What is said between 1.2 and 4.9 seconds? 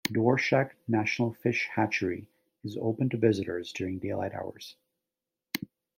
Fish Hatchery is open to visitors during daylight hours.